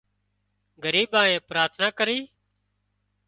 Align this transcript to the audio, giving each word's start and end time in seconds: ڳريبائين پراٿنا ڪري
ڳريبائين 0.83 1.45
پراٿنا 1.49 1.87
ڪري 1.97 2.17